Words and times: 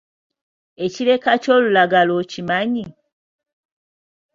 Ekireka 0.85 1.31
ky'olulagala 1.43 2.11
okimanyi? 2.21 2.85